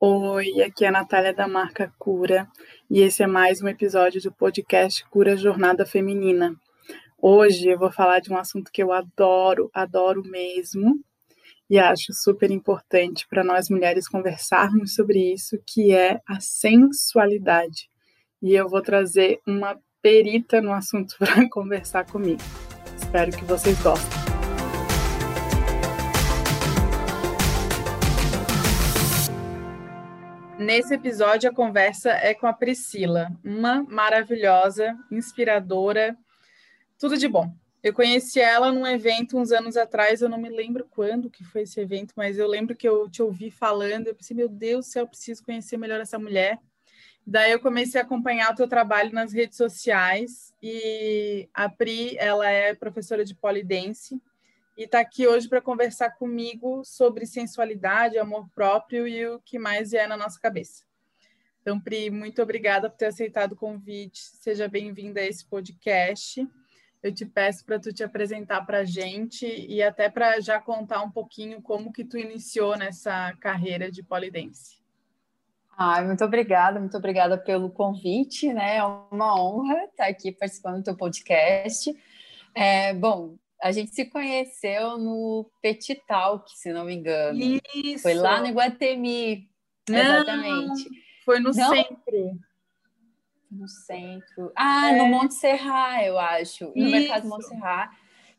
[0.00, 2.46] Oi, aqui é a Natália da marca Cura
[2.88, 6.54] e esse é mais um episódio do podcast Cura Jornada Feminina.
[7.20, 11.00] Hoje eu vou falar de um assunto que eu adoro, adoro mesmo
[11.68, 17.90] e acho super importante para nós mulheres conversarmos sobre isso, que é a sensualidade.
[18.40, 22.40] E eu vou trazer uma perita no assunto para conversar comigo.
[22.96, 24.27] Espero que vocês gostem.
[30.68, 36.14] Nesse episódio, a conversa é com a Priscila, uma maravilhosa, inspiradora,
[36.98, 37.50] tudo de bom.
[37.82, 41.62] Eu conheci ela num evento uns anos atrás, eu não me lembro quando que foi
[41.62, 44.90] esse evento, mas eu lembro que eu te ouvi falando, eu pensei, meu Deus do
[44.90, 46.58] céu, eu preciso conhecer melhor essa mulher.
[47.26, 52.46] Daí eu comecei a acompanhar o teu trabalho nas redes sociais e a Pri, ela
[52.46, 54.20] é professora de polidense
[54.78, 59.92] e está aqui hoje para conversar comigo sobre sensualidade, amor próprio e o que mais
[59.92, 60.84] é na nossa cabeça.
[61.60, 64.20] Então, Pri, muito obrigada por ter aceitado o convite.
[64.20, 66.48] Seja bem-vinda a esse podcast.
[67.02, 71.02] Eu te peço para tu te apresentar para a gente e até para já contar
[71.02, 74.78] um pouquinho como que tu iniciou nessa carreira de polidense.
[75.76, 78.76] Ai, muito obrigada, muito obrigada pelo convite, né?
[78.76, 81.92] É uma honra estar aqui participando do teu podcast.
[82.54, 87.38] É, bom, a gente se conheceu no Petit Talk, se não me engano.
[87.74, 88.02] Isso.
[88.02, 89.48] Foi lá no Iguatemi.
[89.88, 90.88] Não, exatamente.
[91.24, 91.74] Foi no não?
[91.74, 92.38] centro.
[93.50, 94.52] No centro.
[94.56, 94.96] Ah, é.
[94.98, 96.66] no Monte Serra, eu acho.
[96.66, 96.90] No Isso.
[96.90, 97.90] Mercado Monte Serra.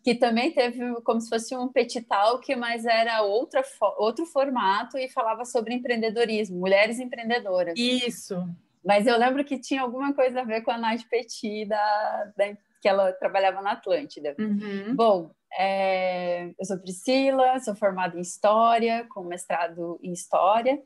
[0.02, 3.61] Que também teve como se fosse um petit talk, mas era outra,
[3.98, 7.78] outro formato e falava sobre empreendedorismo, mulheres empreendedoras.
[7.78, 8.48] Isso.
[8.86, 12.48] Mas eu lembro que tinha alguma coisa a ver com a Nath Petit da, da
[12.81, 14.35] que ela trabalhava na Atlântida.
[14.39, 14.95] Uhum.
[14.95, 20.81] Bom, é, eu sou Priscila, sou formada em História, com mestrado em História.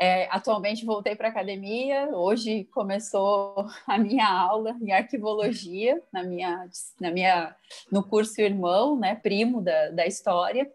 [0.00, 6.68] É, atualmente voltei para a academia, hoje começou a minha aula em arquivologia, na minha,
[7.00, 7.54] na minha,
[7.90, 10.70] no curso Irmão, né, primo da, da História,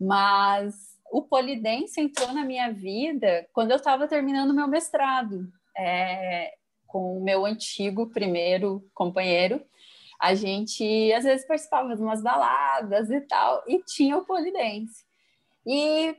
[0.00, 5.46] mas o polidense entrou na minha vida quando eu estava terminando meu mestrado,
[5.76, 6.54] é,
[6.86, 9.62] com o meu antigo primeiro companheiro,
[10.24, 15.04] a gente às vezes participava de umas baladas e tal, e tinha o polidense.
[15.66, 16.16] E,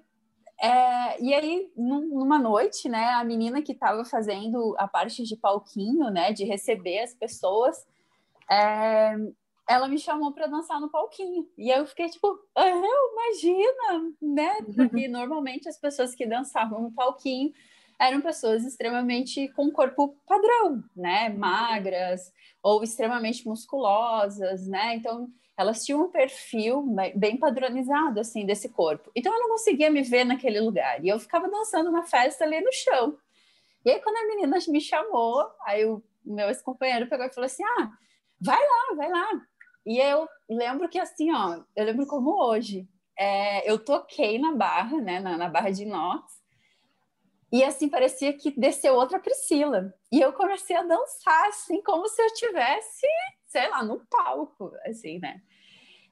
[0.61, 6.11] é, e aí, numa noite, né, a menina que estava fazendo a parte de palquinho,
[6.11, 7.83] né, de receber as pessoas,
[8.47, 9.15] é,
[9.67, 11.49] ela me chamou para dançar no palquinho.
[11.57, 14.61] E eu fiquei tipo, ah, imagina, né?
[14.75, 17.51] Porque normalmente as pessoas que dançavam no palquinho
[17.99, 21.29] eram pessoas extremamente com corpo padrão, né?
[21.29, 24.95] Magras ou extremamente musculosas, né?
[24.95, 26.85] Então, elas tinham um perfil
[27.15, 29.09] bem padronizado, assim, desse corpo.
[29.15, 31.03] Então, eu não conseguia me ver naquele lugar.
[31.03, 33.17] E eu ficava dançando na festa ali no chão.
[33.85, 37.63] E aí, quando a menina me chamou, aí o meu ex-companheiro pegou e falou assim,
[37.63, 37.91] ah,
[38.41, 39.27] vai lá, vai lá.
[39.85, 44.99] E eu lembro que, assim, ó, eu lembro como hoje, é, eu toquei na barra,
[44.99, 46.34] né, na, na barra de inox,
[47.55, 49.93] e assim parecia que desceu outra Priscila.
[50.11, 53.07] E eu comecei a dançar assim como se eu tivesse,
[53.47, 55.41] sei lá, no palco, assim, né?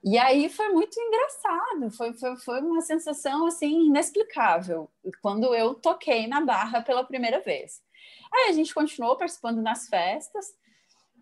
[0.01, 4.89] E aí foi muito engraçado, foi, foi, foi uma sensação assim inexplicável
[5.21, 7.81] quando eu toquei na barra pela primeira vez.
[8.33, 10.45] Aí a gente continuou participando nas festas,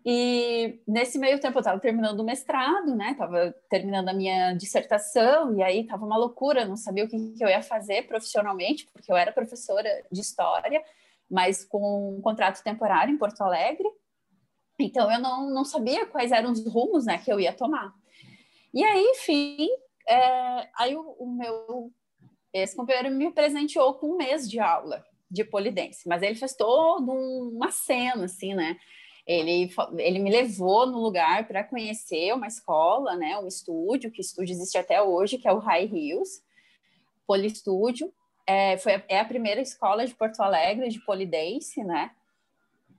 [0.04, 3.12] e nesse meio tempo eu estava terminando o mestrado, né?
[3.12, 7.44] Estava terminando a minha dissertação e aí estava uma loucura, não sabia o que, que,
[7.44, 10.82] eu ia fazer profissionalmente, porque eu era professora de história,
[11.30, 13.88] mas com um contrato temporário em Porto Alegre.
[14.78, 17.92] Então eu não, não sabia quais eram os rumos, né, que eu ia tomar.
[18.74, 19.68] E aí, enfim,
[20.08, 21.92] é, aí o, o meu
[22.52, 27.10] esse companheiro me presenteou com um mês de aula de polidense, mas ele fez toda
[27.10, 28.76] uma cena, assim, né?
[29.26, 34.52] Ele, ele me levou no lugar para conhecer uma escola, né, um estúdio, que estúdio
[34.52, 36.42] existe até hoje, que é o High Hills
[37.26, 38.12] Polistúdio.
[38.46, 42.10] É, foi a, é a primeira escola de Porto Alegre de polidense, né?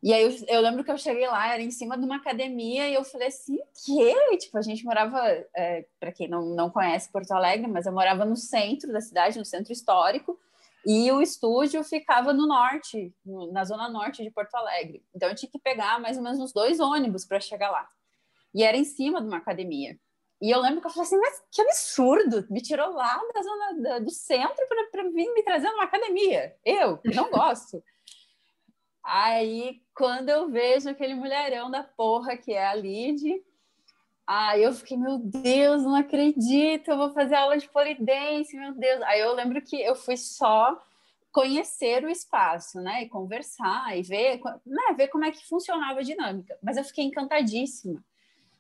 [0.04, 2.90] E aí eu, eu, lembro que eu cheguei lá, era em cima de uma academia,
[2.90, 4.38] e eu falei assim, que?
[4.38, 5.18] Tipo, a gente morava,
[5.56, 9.40] é, para quem não, não conhece Porto Alegre, mas eu morava no centro da cidade,
[9.40, 10.38] no centro histórico,
[10.86, 13.14] e o estúdio ficava no norte,
[13.52, 15.04] na zona norte de Porto Alegre.
[15.16, 17.88] Então eu tinha que pegar mais ou menos uns dois ônibus para chegar lá.
[18.54, 19.98] E era em cima de uma academia.
[20.42, 22.46] E eu lembro que eu falei assim, mas que absurdo!
[22.50, 26.54] Me tirou lá da zona da, do centro para vir me trazer numa academia.
[26.66, 27.82] Eu, não gosto.
[29.02, 33.42] Aí, quando eu vejo aquele mulherão da porra que é a Lid,
[34.26, 39.02] Aí eu fiquei, meu Deus, não acredito, eu vou fazer aula de polidense, meu Deus.
[39.04, 40.82] Aí eu lembro que eu fui só
[41.32, 43.04] conhecer o espaço, né?
[43.04, 44.94] E conversar e ver, né?
[44.96, 46.58] ver como é que funcionava a dinâmica.
[46.62, 48.04] Mas eu fiquei encantadíssima.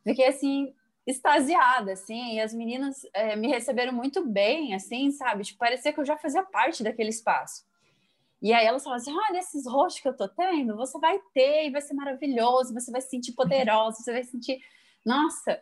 [0.03, 0.73] Fiquei assim,
[1.05, 5.43] extasiada, assim, e as meninas é, me receberam muito bem, assim, sabe?
[5.43, 7.63] Tipo, parecia que eu já fazia parte daquele espaço.
[8.41, 11.67] E aí elas falavam assim: olha, esses rostos que eu tô tendo, você vai ter
[11.67, 14.59] e vai ser maravilhoso, você vai se sentir poderosa, você vai sentir.
[15.05, 15.61] Nossa!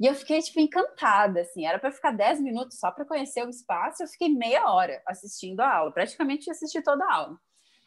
[0.00, 1.64] E eu fiquei, tipo, encantada, assim.
[1.64, 5.60] Era para ficar 10 minutos só para conhecer o espaço, eu fiquei meia hora assistindo
[5.60, 7.38] a aula, praticamente assisti toda a aula.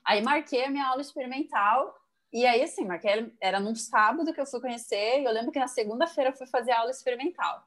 [0.06, 1.94] Aí marquei a minha aula experimental,
[2.31, 5.59] e aí, assim, marquei, era num sábado que eu fui conhecer, e eu lembro que
[5.59, 7.63] na segunda-feira eu fui fazer a aula experimental.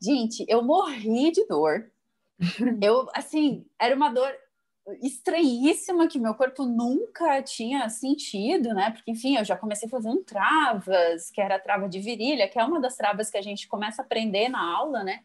[0.00, 1.90] Gente, eu morri de dor.
[2.82, 4.34] Eu, assim, era uma dor
[5.02, 8.90] estranhíssima que meu corpo nunca tinha sentido, né?
[8.90, 12.64] Porque, enfim, eu já comecei fazendo travas, que era a trava de virilha, que é
[12.64, 15.20] uma das travas que a gente começa a aprender na aula, né?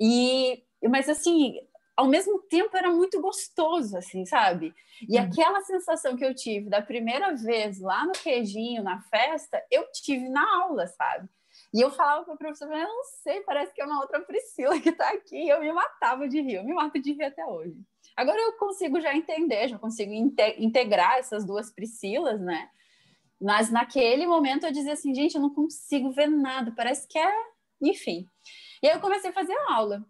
[0.00, 1.58] E, mas assim,
[1.96, 4.74] ao mesmo tempo era muito gostoso, assim, sabe?
[5.08, 5.22] E hum.
[5.22, 10.28] aquela sensação que eu tive da primeira vez lá no queijinho, na festa, eu tive
[10.28, 11.28] na aula, sabe?
[11.74, 14.78] E eu falava para o professor, eu não sei, parece que é uma outra Priscila
[14.80, 15.36] que está aqui.
[15.36, 17.76] E eu me matava de rir, eu me mato de rir até hoje.
[18.16, 22.70] Agora eu consigo já entender, já consigo integrar essas duas Priscilas, né?
[23.38, 27.34] Mas naquele momento eu dizia assim, gente, eu não consigo ver nada, parece que é.
[27.80, 28.26] Enfim.
[28.82, 30.02] E aí eu comecei a fazer aula.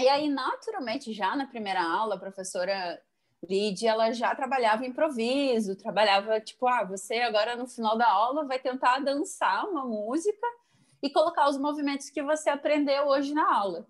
[0.00, 2.98] E aí, naturalmente, já na primeira aula, a professora
[3.46, 8.58] Lídia, ela já trabalhava improviso, trabalhava tipo, ah, você agora no final da aula vai
[8.58, 10.46] tentar dançar uma música
[11.02, 13.86] e colocar os movimentos que você aprendeu hoje na aula.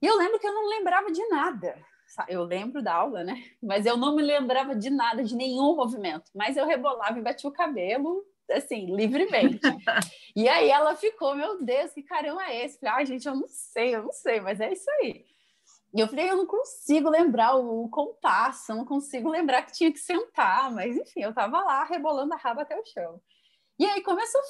[0.00, 1.91] E eu lembro que eu não lembrava de nada
[2.28, 3.42] eu lembro da aula, né?
[3.62, 6.30] Mas eu não me lembrava de nada, de nenhum movimento.
[6.34, 9.60] Mas eu rebolava e batia o cabelo, assim, livremente.
[10.36, 12.78] e aí ela ficou, meu Deus, que caramba é esse?
[12.78, 15.24] Falei, ai, gente, eu não sei, eu não sei, mas é isso aí.
[15.94, 19.92] E eu falei, eu não consigo lembrar o, compasso, eu não consigo lembrar que tinha
[19.92, 23.20] que sentar, mas enfim, eu tava lá rebolando a raba até o chão.
[23.78, 24.44] E aí começou a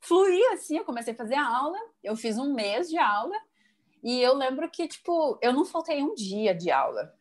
[0.00, 3.34] fluir assim, eu comecei a fazer a aula, eu fiz um mês de aula,
[4.04, 7.14] e eu lembro que, tipo, eu não faltei um dia de aula,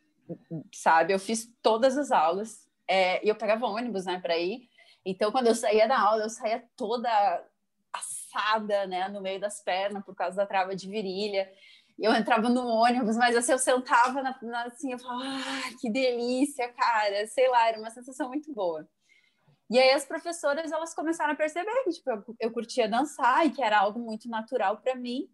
[0.73, 1.13] sabe?
[1.13, 2.67] Eu fiz todas as aulas.
[2.85, 4.67] É, e eu pegava ônibus, né, para ir.
[5.05, 7.09] Então, quando eu saía da aula, eu saía toda
[7.93, 11.49] assada, né, no meio das pernas, por causa da trava de virilha.
[11.97, 15.89] Eu entrava no ônibus, mas assim, eu sentava na, na, assim, eu falava, ah, que
[15.89, 17.25] delícia, cara.
[17.27, 18.85] Sei lá, era uma sensação muito boa.
[19.69, 23.51] E aí as professoras, elas começaram a perceber que, tipo, eu, eu curtia dançar e
[23.51, 25.29] que era algo muito natural para mim.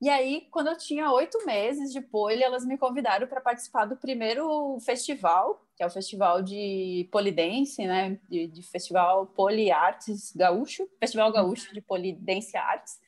[0.00, 3.96] E aí, quando eu tinha oito meses de pole, elas me convidaram para participar do
[3.96, 8.18] primeiro festival, que é o festival de polidense, né?
[8.26, 12.98] De, de Festival Poliartes Gaúcho, Festival Gaúcho de Polidense Artes,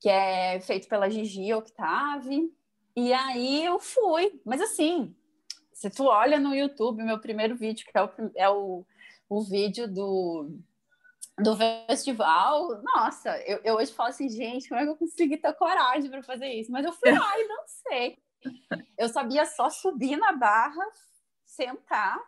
[0.00, 2.52] que é feito pela Gigi Octave.
[2.96, 5.14] E aí eu fui, mas assim,
[5.72, 8.84] se tu olha no YouTube, meu primeiro vídeo, que é o, é o,
[9.28, 10.50] o vídeo do
[11.38, 15.52] do festival, nossa, eu, eu, hoje falo assim, gente, como é que eu consegui ter
[15.54, 16.70] coragem para fazer isso?
[16.70, 18.18] Mas eu fui lá e dancei.
[18.98, 20.84] Eu sabia só subir na barra,
[21.44, 22.20] sentar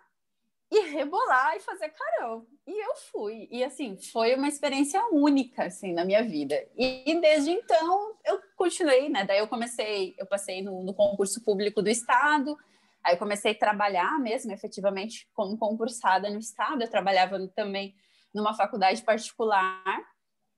[0.71, 2.47] e rebolar e fazer carão.
[2.67, 3.49] E eu fui.
[3.51, 6.55] E assim, foi uma experiência única assim na minha vida.
[6.77, 9.25] E, e desde então eu continuei, né?
[9.25, 12.57] Daí eu comecei, eu passei no, no concurso público do estado.
[13.05, 16.83] Aí comecei a trabalhar mesmo, efetivamente, como concursada no estado.
[16.83, 17.95] Eu trabalhava também
[18.35, 20.05] numa faculdade particular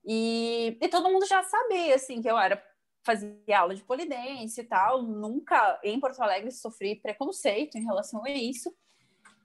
[0.05, 2.63] e, e todo mundo já sabia, assim, que eu era
[3.05, 8.31] fazia aula de polidense e tal, nunca em Porto Alegre sofri preconceito em relação a
[8.31, 8.75] isso.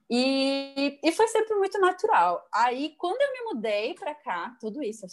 [0.10, 2.46] E, e foi sempre muito natural.
[2.54, 5.06] Aí, quando eu me mudei para cá, tudo isso,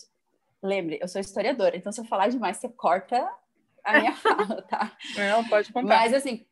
[0.62, 3.30] lembre, eu sou historiadora, então se eu falar demais, você corta
[3.84, 4.96] a minha fala, tá?
[5.14, 5.86] Não, pode contar.
[5.86, 6.46] Mas, assim,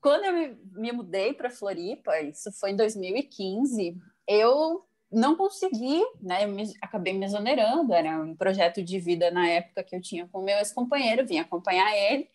[0.00, 3.96] quando eu me, me mudei para Floripa, isso foi em 2015,
[4.28, 6.46] eu não consegui, né?
[6.46, 7.92] Me, acabei me exonerando.
[7.92, 11.94] Era um projeto de vida na época que eu tinha com meu ex-companheiro, vim acompanhar
[11.94, 12.28] ele.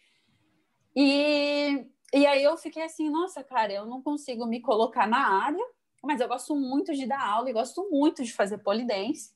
[0.95, 5.63] E, e aí eu fiquei assim, nossa, cara, eu não consigo me colocar na área,
[6.03, 9.31] mas eu gosto muito de dar aula e gosto muito de fazer polidense.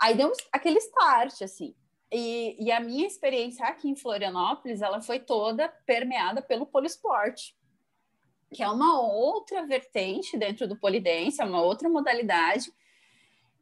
[0.00, 1.74] Aí deu aquele start, assim.
[2.12, 7.54] E, e a minha experiência aqui em Florianópolis, ela foi toda permeada pelo poliesporte
[8.52, 12.72] que é uma outra vertente dentro do polidense, é uma outra modalidade.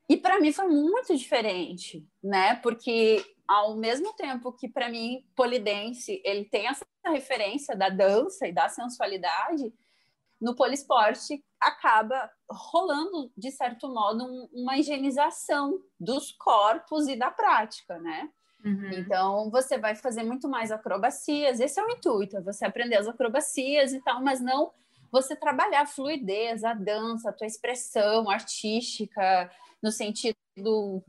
[0.09, 2.57] E para mim foi muito diferente, né?
[2.57, 8.53] Porque ao mesmo tempo que para mim polidense ele tem essa referência da dança e
[8.53, 9.73] da sensualidade,
[10.41, 17.99] no poliesporte acaba rolando de certo modo um, uma higienização dos corpos e da prática,
[17.99, 18.31] né?
[18.65, 18.91] Uhum.
[18.93, 21.61] Então, você vai fazer muito mais acrobacias.
[21.61, 24.73] Esse é o intuito, é você aprender as acrobacias e tal, mas não
[25.11, 29.51] você trabalhar a fluidez, a dança, a tua expressão artística,
[29.83, 30.37] no sentido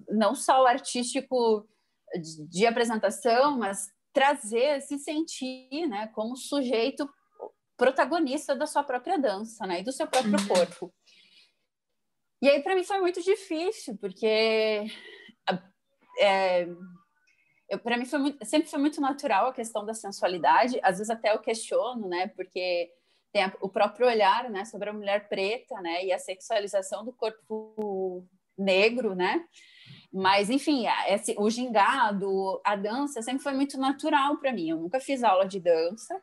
[0.10, 1.68] não só o artístico
[2.16, 7.10] de, de apresentação, mas trazer, se sentir, né, como sujeito
[7.78, 10.48] protagonista da sua própria dança, né, e do seu próprio uhum.
[10.48, 10.94] corpo.
[12.42, 14.86] E aí para mim foi muito difícil, porque
[16.20, 16.68] é,
[17.78, 20.80] para mim foi muito, sempre foi muito natural a questão da sensualidade.
[20.82, 22.92] Às vezes até eu questiono, né, porque
[23.32, 27.14] tem a, o próprio olhar, né, sobre a mulher preta, né, e a sexualização do
[27.14, 28.26] corpo
[28.58, 29.46] negro, né.
[30.12, 34.70] Mas, enfim, esse, o gingado, a dança sempre foi muito natural para mim.
[34.70, 36.20] Eu nunca fiz aula de dança,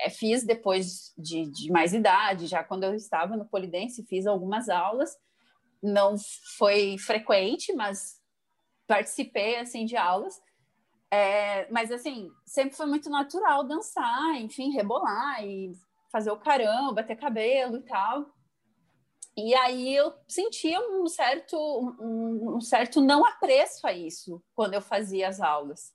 [0.00, 4.68] é, fiz depois de, de, mais idade, já quando eu estava no Polidense, fiz algumas
[4.68, 5.16] aulas.
[5.82, 6.14] Não
[6.56, 8.20] foi frequente, mas
[8.86, 10.40] participei assim de aulas.
[11.14, 15.72] É, mas assim, sempre foi muito natural dançar, enfim, rebolar e
[16.10, 18.34] fazer o caramba, bater cabelo e tal.
[19.36, 24.80] E aí eu sentia um certo, um, um, certo não apreço a isso quando eu
[24.80, 25.92] fazia as aulas.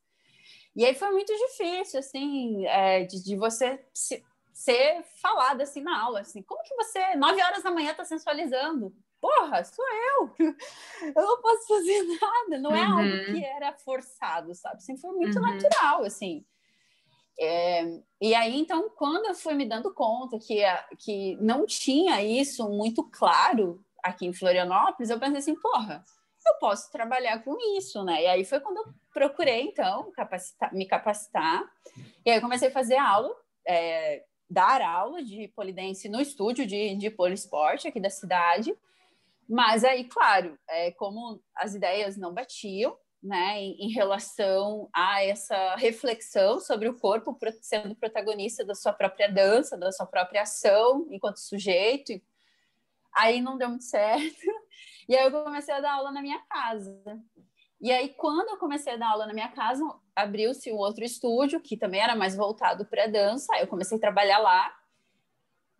[0.73, 4.23] E aí foi muito difícil, assim, é, de, de, você se,
[4.53, 8.95] ser falada assim na aula, assim, como que você, nove horas da manhã, está sensualizando?
[9.21, 10.33] Porra, sou eu!
[11.15, 12.99] Eu não posso fazer nada, não é uhum.
[12.99, 14.83] algo que era forçado, sabe?
[14.83, 15.45] Sempre foi muito uhum.
[15.45, 16.45] natural, assim.
[17.39, 20.61] É, e aí, então, quando eu fui me dando conta que,
[20.97, 26.03] que não tinha isso muito claro aqui em Florianópolis, eu pensei assim, porra,
[26.45, 28.23] eu posso trabalhar com isso, né?
[28.23, 31.63] E aí foi quando eu procurei, então, capacitar, me capacitar.
[32.25, 33.33] E aí comecei a fazer aula,
[33.65, 38.75] é, dar aula de polidense no estúdio de, de poliesporte aqui da cidade.
[39.50, 46.60] Mas aí, claro, é, como as ideias não batiam, né, em, relação a essa reflexão
[46.60, 52.13] sobre o corpo sendo protagonista da sua própria dança, da sua própria ação enquanto sujeito.
[53.13, 54.46] Aí não deu muito certo.
[55.08, 57.01] E aí eu comecei a dar aula na minha casa.
[57.82, 59.84] E aí, quando eu comecei a dar aula na minha casa,
[60.15, 63.58] abriu-se um outro estúdio, que também era mais voltado para dança.
[63.58, 64.78] Eu comecei a trabalhar lá.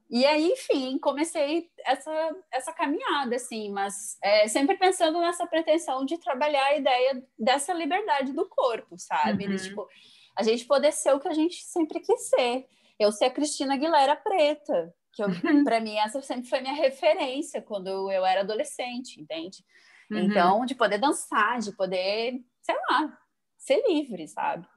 [0.10, 6.18] E aí, enfim, comecei essa, essa caminhada, assim, mas é, sempre pensando nessa pretensão de
[6.18, 9.46] trabalhar a ideia dessa liberdade do corpo, sabe?
[9.46, 9.56] Uhum.
[9.56, 9.88] De, tipo,
[10.36, 12.66] a gente poder ser o que a gente sempre quis ser.
[13.00, 15.22] Eu ser a Cristina Aguilera preta, que
[15.64, 19.64] para mim essa sempre foi minha referência quando eu era adolescente, entende?
[20.10, 20.20] Uhum.
[20.20, 23.16] Então, de poder dançar, de poder, sei lá,
[23.58, 24.68] ser livre, sabe?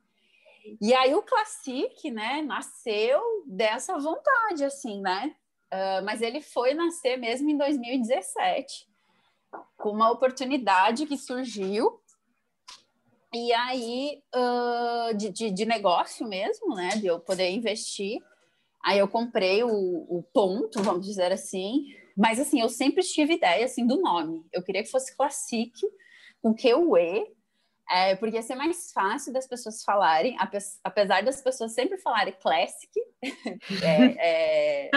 [0.80, 5.34] E aí o Classic, né, nasceu dessa vontade, assim, né?
[5.72, 8.86] Uh, mas ele foi nascer mesmo em 2017,
[9.76, 12.00] com uma oportunidade que surgiu.
[13.34, 16.90] E aí, uh, de, de, de, negócio mesmo, né?
[16.90, 18.20] De eu poder investir.
[18.84, 21.86] Aí eu comprei o, o ponto, vamos dizer assim.
[22.14, 24.44] Mas, assim, eu sempre tive ideia, assim, do nome.
[24.52, 25.72] Eu queria que fosse Classic,
[26.42, 27.32] com Q-U-E,
[27.90, 30.36] é, porque ia ser mais fácil das pessoas falarem,
[30.82, 32.90] apesar das pessoas sempre falarem classic,
[33.82, 34.90] é, é,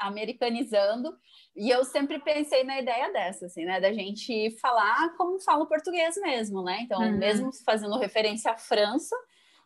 [0.00, 1.16] americanizando,
[1.54, 5.68] e eu sempre pensei na ideia dessa, assim, né, da gente falar como fala o
[5.68, 7.16] português mesmo, né, então, uhum.
[7.16, 9.16] mesmo fazendo referência à França,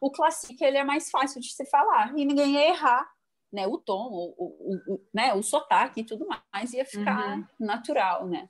[0.01, 3.09] o classic, ele é mais fácil de se falar, e ninguém ia errar,
[3.53, 7.45] né, o tom, o, o, o né, o sotaque e tudo mais, ia ficar uhum.
[7.59, 8.49] natural, né.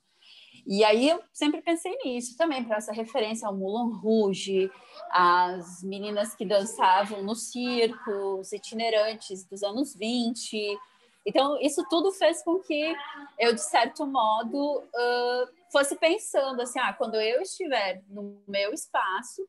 [0.66, 4.70] E aí eu sempre pensei nisso também, para essa referência ao Moulin Rouge,
[5.10, 10.78] as meninas que dançavam no circo, os itinerantes dos anos 20.
[11.26, 12.94] Então, isso tudo fez com que
[13.38, 19.46] eu, de certo modo, uh, fosse pensando assim: ah, quando eu estiver no meu espaço,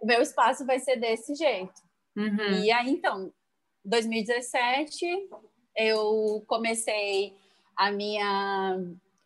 [0.00, 1.80] o meu espaço vai ser desse jeito.
[2.16, 2.62] Uhum.
[2.62, 3.32] E aí, então,
[3.84, 5.06] 2017,
[5.76, 7.34] eu comecei
[7.76, 8.78] a minha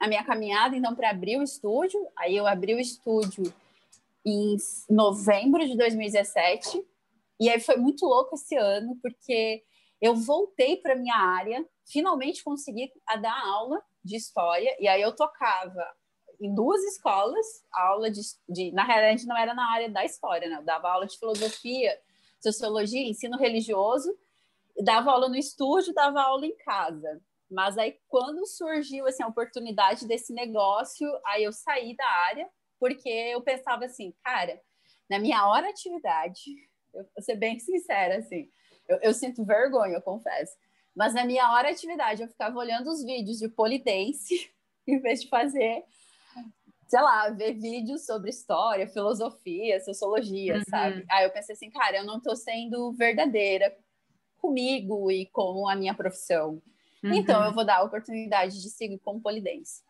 [0.04, 2.00] a minha caminhada, então, para abrir o estúdio.
[2.16, 3.52] Aí eu abri o estúdio
[4.25, 4.56] em
[4.88, 6.84] novembro de 2017.
[7.40, 9.62] E aí foi muito louco esse ano, porque
[10.00, 15.84] eu voltei para minha área, finalmente consegui dar aula de história, e aí eu tocava
[16.40, 20.56] em duas escolas, aula de, de na realidade não era na área da história, né?
[20.56, 21.99] Eu dava aula de filosofia,
[22.40, 24.14] sociologia, ensino religioso,
[24.82, 27.20] dava aula no estúdio, dava aula em casa.
[27.54, 32.49] Mas aí, quando surgiu assim, a oportunidade desse negócio, aí eu saí da área,
[32.80, 34.61] porque eu pensava assim, cara,
[35.08, 36.50] na minha hora atividade,
[36.92, 38.49] eu vou ser bem sincera, assim,
[38.88, 40.52] eu, eu sinto vergonha, eu confesso,
[40.94, 44.50] mas na minha hora atividade eu ficava olhando os vídeos de polidense,
[44.87, 45.84] em vez de fazer,
[46.88, 50.62] sei lá, ver vídeos sobre história, filosofia, sociologia, uhum.
[50.68, 51.04] sabe?
[51.08, 53.76] Aí eu pensei assim, cara, eu não estou sendo verdadeira
[54.38, 56.61] comigo e com a minha profissão.
[57.04, 57.12] Uhum.
[57.12, 59.82] Então, eu vou dar a oportunidade de seguir com polidense.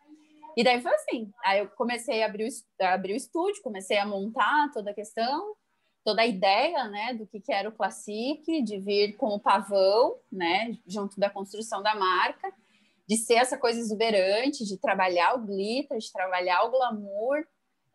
[0.57, 1.31] E daí foi assim.
[1.43, 4.93] Aí eu comecei a abrir o, a abrir o estúdio, comecei a montar toda a
[4.93, 5.55] questão,
[6.03, 10.15] toda a ideia, né, do que, que era o Classic, de vir com o pavão,
[10.31, 12.53] né, junto da construção da marca,
[13.07, 17.45] de ser essa coisa exuberante, de trabalhar o glitter, de trabalhar o glamour,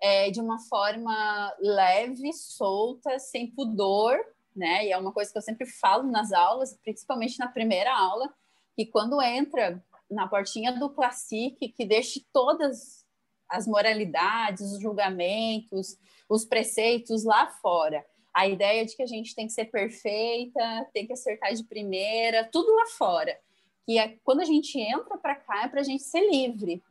[0.00, 4.18] é, de uma forma leve, solta, sem pudor,
[4.56, 4.86] né?
[4.86, 8.32] E é uma coisa que eu sempre falo nas aulas, principalmente na primeira aula,
[8.80, 13.06] que quando entra na portinha do Classic, que deixe todas
[13.46, 18.06] as moralidades, os julgamentos, os preceitos lá fora.
[18.32, 22.48] A ideia de que a gente tem que ser perfeita, tem que acertar de primeira,
[22.50, 23.38] tudo lá fora.
[23.84, 26.82] Que é, quando a gente entra para cá é para a gente ser livre,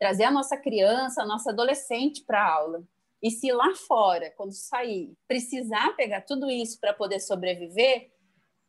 [0.00, 2.82] trazer a nossa criança, a nossa adolescente para a aula.
[3.22, 8.10] E se lá fora, quando sair, precisar pegar tudo isso para poder sobreviver,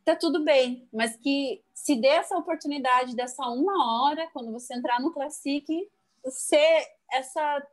[0.07, 5.01] tá tudo bem, mas que se dê essa oportunidade dessa uma hora, quando você entrar
[5.01, 5.67] no Classic,
[6.29, 7.67] ser essa,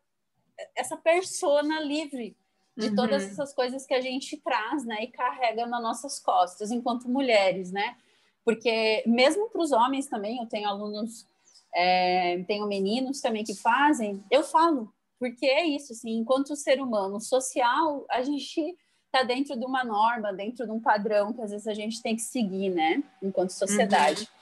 [0.74, 2.36] essa persona livre
[2.76, 2.96] de uhum.
[2.96, 7.70] todas essas coisas que a gente traz, né, e carrega nas nossas costas, enquanto mulheres,
[7.70, 7.96] né?
[8.44, 11.28] Porque mesmo para os homens também, eu tenho alunos,
[11.72, 17.20] é, tenho meninos também que fazem, eu falo, porque é isso, assim, enquanto ser humano
[17.20, 18.76] social, a gente
[19.14, 22.16] está dentro de uma norma, dentro de um padrão que às vezes a gente tem
[22.16, 24.23] que seguir, né, enquanto sociedade.
[24.23, 24.35] Uhum.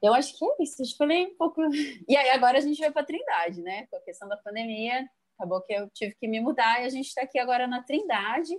[0.00, 1.60] Eu acho que é isso, eu falei um pouco.
[2.08, 3.86] E aí agora a gente vai para a Trindade, né?
[3.88, 7.06] Com a questão da pandemia, acabou que eu tive que me mudar e a gente
[7.08, 8.56] está aqui agora na Trindade.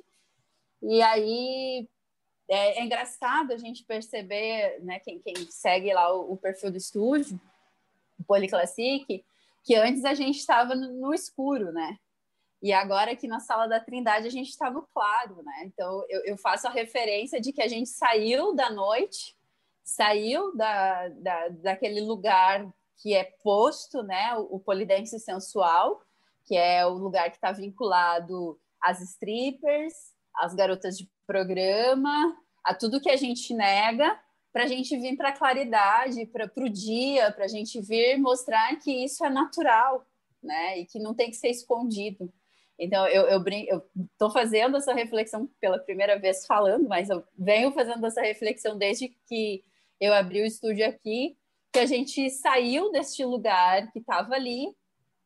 [0.81, 1.87] E aí
[2.49, 6.77] é, é, engraçado a gente perceber, né, quem, quem segue lá o, o, perfil do
[6.77, 7.39] estúdio,
[8.19, 9.23] o Policlassic,
[9.63, 11.97] que antes a gente estava no, no, escuro, né?
[12.61, 15.63] E agora aqui na sala da Trindade a gente está no claro, né?
[15.65, 19.35] Então eu, eu, faço a referência de que a gente saiu da noite,
[19.83, 22.69] saiu da, da, daquele lugar
[23.01, 24.35] que é posto, né?
[24.35, 26.01] O, o polidense sensual,
[26.45, 29.93] que é o lugar que está vinculado às strippers,
[30.35, 34.19] às garotas de programa, a tudo que a gente nega,
[34.51, 38.75] para a gente vir para a claridade, para o dia, para a gente vir mostrar
[38.77, 40.05] que isso é natural,
[40.41, 40.79] né?
[40.79, 42.31] E que não tem que ser escondido.
[42.79, 43.43] Então, eu, eu
[44.13, 49.09] estou fazendo essa reflexão pela primeira vez falando, mas eu venho fazendo essa reflexão desde
[49.27, 49.61] que
[49.99, 51.37] eu abri o estúdio aqui,
[51.73, 54.73] que a gente saiu deste lugar que estava ali,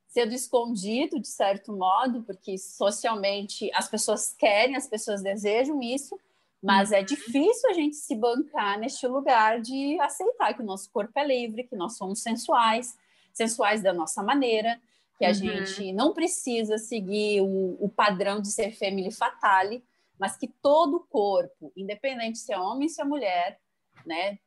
[0.07, 6.19] sendo escondido, de certo modo, porque socialmente as pessoas querem, as pessoas desejam isso,
[6.61, 7.05] mas é uhum.
[7.05, 11.65] difícil a gente se bancar neste lugar de aceitar que o nosso corpo é livre,
[11.65, 12.97] que nós somos sensuais,
[13.31, 14.79] sensuais da nossa maneira,
[15.17, 15.33] que a uhum.
[15.33, 19.83] gente não precisa seguir o, o, padrão de ser family fatale,
[20.19, 23.59] mas que todo o corpo, independente se é homem ou se é mulher,
[24.05, 24.39] né,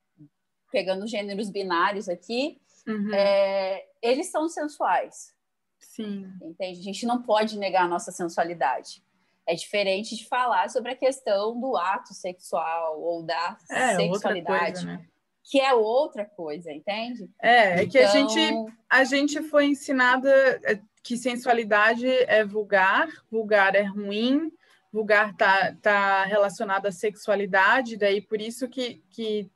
[0.71, 3.15] pegando gêneros binários aqui, uhum.
[3.15, 5.35] é, eles são sensuais.
[5.79, 6.31] Sim.
[6.43, 6.81] Entende?
[6.81, 9.03] A gente não pode negar a nossa sensualidade.
[9.47, 14.85] É diferente de falar sobre a questão do ato sexual ou da é, sexualidade.
[14.85, 15.07] Coisa, né?
[15.49, 17.31] Que é outra coisa, entende?
[17.41, 20.29] É, é que a gente então a gente foi ensinada
[20.65, 24.51] é, que sensualidade é vulgar, vulgar é ruim,
[24.93, 29.49] vulgar tá, tá relacionado à sexualidade, daí por isso que, que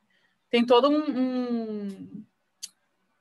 [0.49, 2.25] tem todo um, um,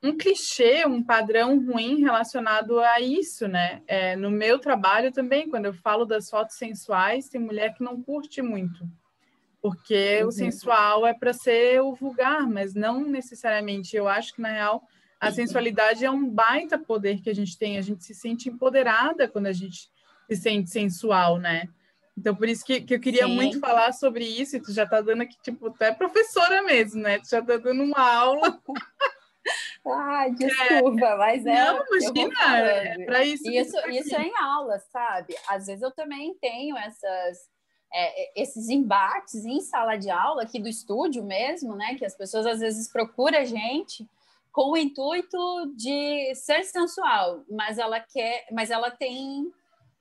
[0.03, 3.81] um clichê, um padrão ruim relacionado a isso, né?
[3.87, 7.99] É, no meu trabalho também, quando eu falo das fotos sensuais, tem mulher que não
[8.01, 8.87] curte muito
[9.61, 10.29] porque uhum.
[10.29, 13.95] o sensual é para ser o vulgar, mas não necessariamente.
[13.95, 14.83] Eu acho que, na real,
[15.19, 15.33] a uhum.
[15.33, 19.47] sensualidade é um baita poder que a gente tem, a gente se sente empoderada quando
[19.47, 19.89] a gente
[20.29, 21.67] se sente sensual, né?
[22.17, 23.35] Então, por isso que, que eu queria Sim.
[23.35, 27.01] muito falar sobre isso, e tu já tá dando aqui, tipo, tu é professora mesmo,
[27.01, 27.19] né?
[27.19, 28.59] Tu já tá dando uma aula.
[29.87, 31.17] Ai, desculpa, é.
[31.17, 31.55] mas é.
[31.55, 33.49] Não, imagina, é para isso.
[33.49, 35.35] Isso, isso é em aula, sabe?
[35.47, 37.49] Às vezes eu também tenho essas
[37.91, 41.95] é, é, esses embates em sala de aula, aqui do estúdio mesmo, né?
[41.95, 44.07] Que as pessoas às vezes procuram a gente
[44.51, 45.37] com o intuito
[45.75, 49.51] de ser sensual, mas ela quer, mas ela tem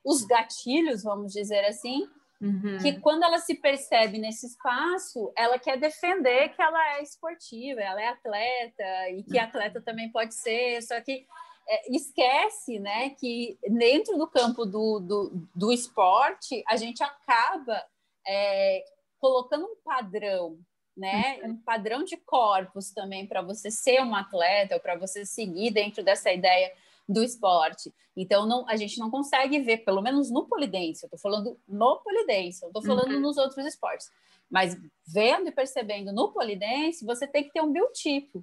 [0.04, 2.08] os gatilhos, vamos dizer assim,
[2.40, 2.78] uhum.
[2.80, 8.00] que quando ela se percebe nesse espaço, ela quer defender que ela é esportiva, ela
[8.00, 9.44] é atleta e que uhum.
[9.44, 11.26] atleta também pode ser, só que
[11.68, 17.84] é, esquece né, que dentro do campo do, do, do esporte a gente acaba
[18.26, 18.82] é,
[19.18, 20.58] colocando um padrão,
[20.96, 21.50] né, uhum.
[21.50, 26.02] um padrão de corpos também para você ser um atleta ou para você seguir dentro
[26.02, 26.72] dessa ideia
[27.06, 27.92] do esporte.
[28.16, 31.98] Então, não, a gente não consegue ver, pelo menos no polidense, eu estou falando no
[31.98, 33.20] polidense, eu estou falando uhum.
[33.20, 34.10] nos outros esportes,
[34.50, 34.76] mas
[35.06, 38.42] vendo e percebendo no polidense, você tem que ter um biotipo.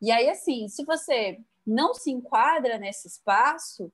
[0.00, 1.38] E aí, assim, se você
[1.70, 3.92] não se enquadra nesse espaço,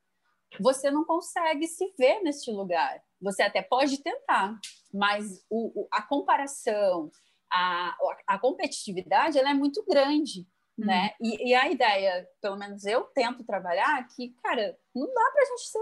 [0.59, 3.03] você não consegue se ver neste lugar.
[3.21, 4.59] Você até pode tentar,
[4.93, 7.11] mas o, o, a comparação,
[7.53, 7.95] a,
[8.27, 10.47] a competitividade, ela é muito grande,
[10.79, 10.87] uhum.
[10.87, 11.11] né?
[11.21, 15.47] E, e, a ideia, pelo menos eu tento trabalhar, que, cara, não dá para a
[15.47, 15.79] gente ser...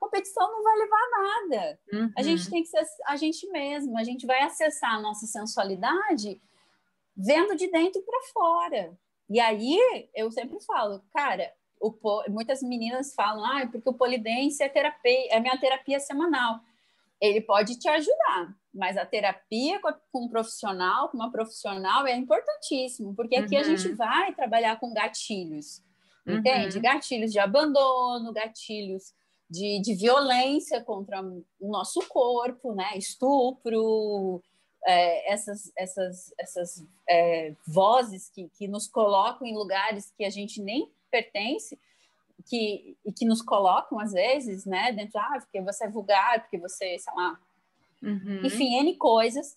[0.00, 1.80] Competição não vai levar a nada.
[1.92, 2.12] Uhum.
[2.16, 3.98] A gente tem que ser a gente mesmo.
[3.98, 6.40] A gente vai acessar a nossa sensualidade
[7.14, 8.98] vendo de dentro para fora.
[9.28, 9.78] E aí
[10.14, 11.92] eu sempre falo, cara, o,
[12.28, 16.60] muitas meninas falam, ah, porque o polidense é terapia, é minha terapia semanal.
[17.20, 23.14] Ele pode te ajudar, mas a terapia com um profissional, com uma profissional, é importantíssimo,
[23.14, 23.60] porque aqui uhum.
[23.60, 25.82] a gente vai trabalhar com gatilhos,
[26.26, 26.38] uhum.
[26.38, 26.80] entende?
[26.80, 29.14] Gatilhos de abandono, gatilhos
[29.48, 32.96] de, de violência contra o nosso corpo, né?
[32.96, 34.42] Estupro,
[34.86, 40.60] é, essas, essas, essas é, vozes que, que nos colocam em lugares que a gente
[40.60, 41.78] nem pertence,
[42.46, 46.58] que, e que nos colocam, às vezes, né, dentro, ah, porque você é vulgar, porque
[46.58, 47.40] você, sei lá,
[48.02, 48.44] uhum.
[48.44, 49.56] enfim, N coisas.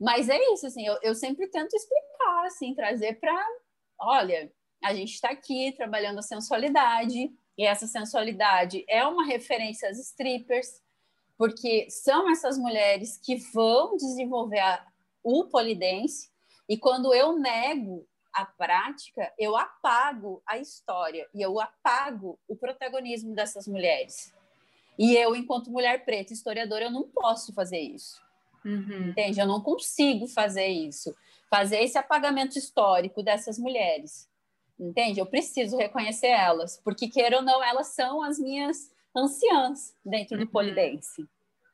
[0.00, 3.36] Mas é isso, assim, eu, eu sempre tento explicar, assim, trazer para,
[3.98, 4.50] olha,
[4.82, 10.80] a gente está aqui trabalhando a sensualidade, e essa sensualidade é uma referência às strippers,
[11.38, 14.84] porque são essas mulheres que vão desenvolver a,
[15.22, 16.28] o polidense,
[16.68, 23.34] e quando eu nego a prática, eu apago a história e eu apago o protagonismo
[23.34, 24.34] dessas mulheres.
[24.98, 28.20] E eu, enquanto mulher preta, historiadora, eu não posso fazer isso.
[28.64, 29.10] Uhum.
[29.10, 29.40] Entende?
[29.40, 31.14] Eu não consigo fazer isso.
[31.48, 34.28] Fazer esse apagamento histórico dessas mulheres.
[34.78, 35.20] Entende?
[35.20, 40.44] Eu preciso reconhecer elas, porque, queira ou não, elas são as minhas anciãs dentro do
[40.44, 40.50] uhum.
[40.50, 41.26] polidense.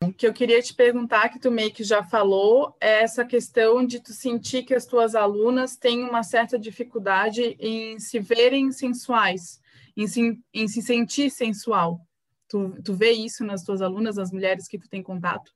[0.02, 3.84] O que eu queria te perguntar, que tu meio que já falou, é essa questão
[3.86, 9.60] de tu sentir que as tuas alunas têm uma certa dificuldade em se verem sensuais,
[9.96, 12.00] em se, em se sentir sensual.
[12.48, 15.52] Tu, tu vê isso nas tuas alunas, nas mulheres que tu tem contato?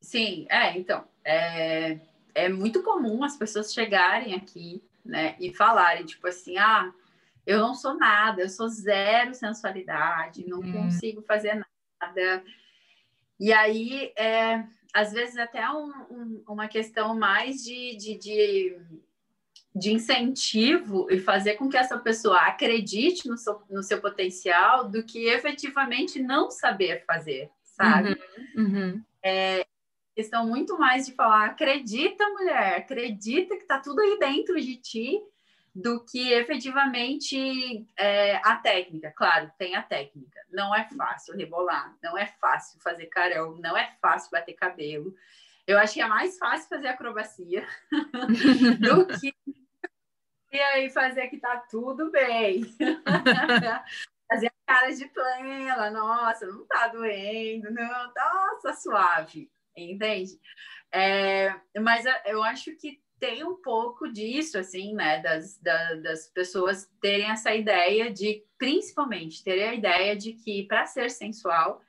[0.00, 2.00] Sim, é, então, é,
[2.34, 6.92] é muito comum as pessoas chegarem aqui, né, e falarem, tipo assim, ah,
[7.50, 10.72] eu não sou nada, eu sou zero sensualidade, não hum.
[10.72, 11.54] consigo fazer
[12.00, 12.44] nada.
[13.40, 18.78] E aí, é, às vezes, até um, um, uma questão mais de, de, de,
[19.74, 25.02] de, incentivo e fazer com que essa pessoa acredite no seu, no seu potencial do
[25.02, 28.16] que efetivamente não saber fazer, sabe?
[28.54, 29.04] Uhum, uhum.
[29.24, 29.66] É,
[30.14, 35.20] questão muito mais de falar, acredita, mulher, acredita que tá tudo aí dentro de ti,
[35.74, 39.12] do que efetivamente é, a técnica.
[39.16, 40.40] Claro, tem a técnica.
[40.50, 45.14] Não é fácil rebolar, não é fácil fazer carão, não é fácil bater cabelo.
[45.66, 47.66] Eu acho que é mais fácil fazer acrobacia
[48.80, 49.32] do que
[50.52, 52.64] e aí fazer que tá tudo bem.
[54.28, 60.40] fazer cara de plena, nossa, não tá doendo, não, nossa, suave, entende?
[60.92, 66.90] É, mas eu acho que tem um pouco disso, assim, né, das, da, das pessoas
[67.00, 71.82] terem essa ideia de, principalmente, terem a ideia de que para ser sensual,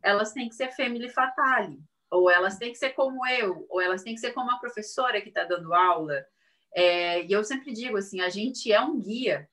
[0.00, 4.04] elas têm que ser family fatale, ou elas têm que ser como eu, ou elas
[4.04, 6.24] têm que ser como a professora que está dando aula.
[6.72, 9.48] É, e eu sempre digo assim, a gente é um guia,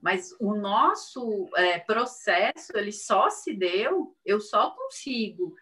[0.00, 5.54] mas o nosso é, processo ele só se deu, eu só consigo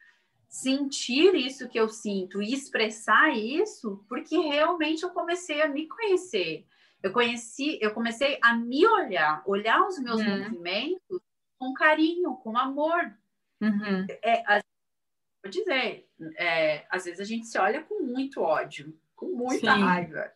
[0.53, 6.67] sentir isso que eu sinto e expressar isso, porque realmente eu comecei a me conhecer.
[7.03, 10.41] Eu conheci, eu comecei a me olhar, olhar os meus uhum.
[10.41, 11.23] movimentos
[11.59, 13.01] com carinho, com amor.
[13.63, 14.07] Uhum.
[14.23, 14.61] É,
[15.43, 19.81] vou dizer, é, às vezes a gente se olha com muito ódio, com muita Sim.
[19.81, 20.33] raiva.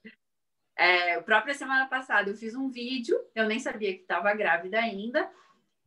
[0.78, 5.30] É, própria semana passada eu fiz um vídeo, eu nem sabia que estava grávida ainda,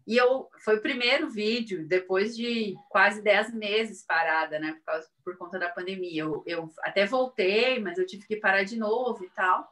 [0.09, 4.73] e eu foi o primeiro vídeo depois de quase 10 meses parada, né?
[4.73, 6.23] Por, causa, por conta da pandemia.
[6.23, 9.71] Eu, eu até voltei, mas eu tive que parar de novo e tal,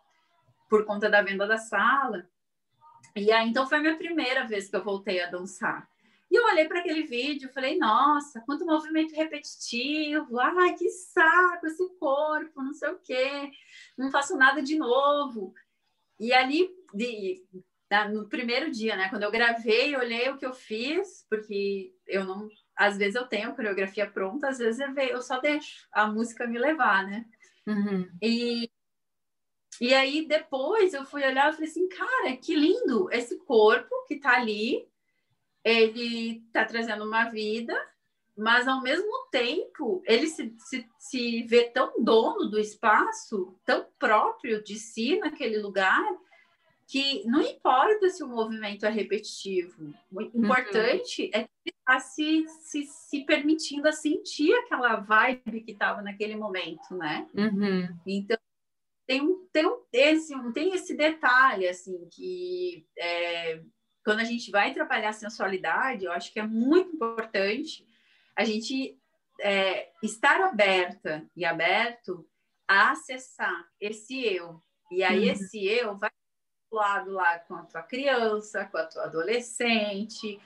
[0.70, 2.30] por conta da venda da sala.
[3.16, 5.90] E aí, então, foi a minha primeira vez que eu voltei a dançar.
[6.30, 11.84] E eu olhei para aquele vídeo falei, nossa, quanto movimento repetitivo, ai, que saco esse
[11.98, 13.50] corpo, não sei o quê,
[13.98, 15.52] não faço nada de novo.
[16.20, 17.44] E ali, de,
[18.10, 19.10] no primeiro dia, né?
[19.10, 22.50] Quando eu gravei, olhei o que eu fiz, porque eu não.
[22.76, 26.60] Às vezes eu tenho a coreografia pronta, às vezes eu só deixo a música me
[26.60, 27.26] levar, né?
[27.66, 28.08] Uhum.
[28.22, 28.70] E,
[29.82, 34.20] e aí depois eu fui olhar e falei assim, cara, que lindo esse corpo que
[34.20, 34.88] tá ali,
[35.64, 37.74] ele tá trazendo uma vida,
[38.38, 44.64] mas ao mesmo tempo ele se, se, se vê tão dono do espaço, tão próprio
[44.64, 46.06] de si naquele lugar,
[46.88, 51.42] que não importa se o movimento é repetitivo, o importante uhum.
[51.42, 56.96] é que está se, se, se permitindo a sentir aquela vibe que estava naquele momento,
[56.96, 57.28] né?
[57.34, 57.90] Uhum.
[58.06, 58.38] Então,
[59.06, 63.62] tem, um, tem, um, esse, tem esse detalhe, assim, que é,
[64.06, 67.86] quando a gente vai trabalhar a sensualidade, eu acho que é muito importante
[68.34, 68.98] a gente
[69.42, 72.26] é, estar aberta e aberto
[72.66, 74.64] a acessar esse eu.
[74.90, 75.34] E aí, uhum.
[75.34, 76.10] esse eu vai
[76.76, 80.40] lado lá com a tua criança, com a tua adolescente,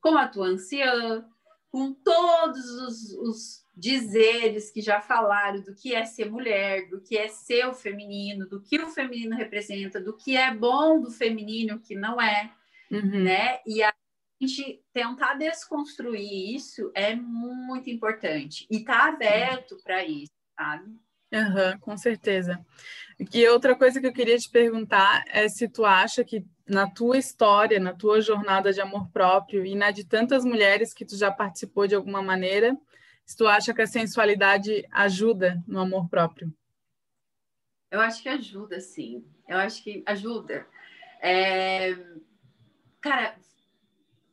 [0.00, 1.24] com a tua anciã,
[1.70, 7.16] com todos os, os dizeres que já falaram do que é ser mulher, do que
[7.16, 11.76] é ser o feminino, do que o feminino representa, do que é bom do feminino,
[11.76, 12.52] o que não é,
[12.90, 13.22] uhum.
[13.22, 13.60] né?
[13.64, 13.94] E a
[14.40, 20.98] gente tentar desconstruir isso é muito importante e tá aberto para isso, sabe?
[21.32, 22.64] Uhum, com certeza.
[23.34, 27.18] E outra coisa que eu queria te perguntar é se tu acha que na tua
[27.18, 31.30] história, na tua jornada de amor próprio e na de tantas mulheres que tu já
[31.30, 32.76] participou de alguma maneira,
[33.26, 36.54] se tu acha que a sensualidade ajuda no amor próprio.
[37.90, 39.24] Eu acho que ajuda, sim.
[39.46, 40.66] Eu acho que ajuda.
[41.20, 41.96] É...
[43.00, 43.36] Cara,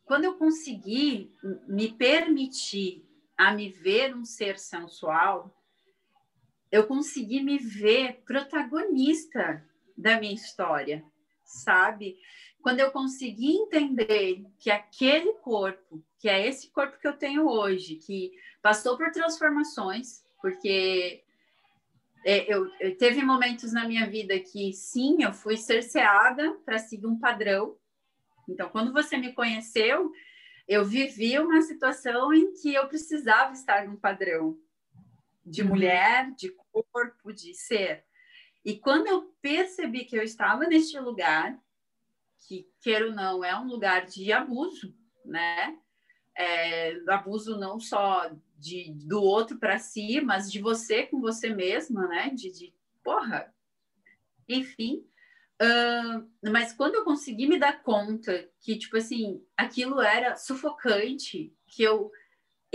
[0.05, 1.33] quando eu consegui
[1.67, 3.03] me permitir
[3.37, 5.54] a me ver um ser sensual,
[6.75, 9.65] eu consegui me ver protagonista
[9.97, 11.05] da minha história,
[11.45, 12.17] sabe?
[12.61, 17.95] Quando eu consegui entender que aquele corpo, que é esse corpo que eu tenho hoje,
[17.95, 21.23] que passou por transformações, porque
[22.25, 27.07] é, eu, eu teve momentos na minha vida que sim, eu fui cerceada para seguir
[27.07, 27.77] um padrão.
[28.49, 30.11] Então, quando você me conheceu,
[30.67, 34.59] eu vivi uma situação em que eu precisava estar num padrão
[35.45, 35.69] de uhum.
[35.69, 38.03] mulher, de corpo, de ser.
[38.63, 41.57] E quando eu percebi que eu estava neste lugar,
[42.47, 45.77] que, queira ou não, é um lugar de abuso, né?
[46.37, 52.07] É, abuso não só de, do outro para si, mas de você com você mesma,
[52.07, 52.29] né?
[52.29, 53.53] De, de porra.
[54.49, 55.05] Enfim.
[55.61, 61.81] Uh, mas quando eu consegui me dar conta que, tipo assim, aquilo era sufocante, que
[61.81, 62.11] eu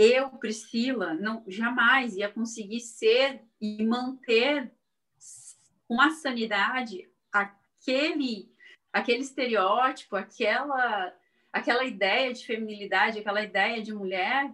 [0.01, 4.71] eu, Priscila, não jamais ia conseguir ser e manter
[5.87, 8.51] com a sanidade aquele
[8.91, 11.13] aquele estereótipo, aquela
[11.53, 14.51] aquela ideia de feminilidade, aquela ideia de mulher.